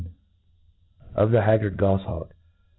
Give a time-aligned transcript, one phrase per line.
[1.13, 2.31] Of the Haggard Gojhawk.